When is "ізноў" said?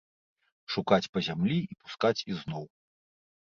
2.31-2.69